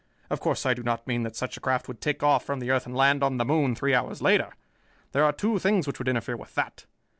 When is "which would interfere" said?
5.85-6.37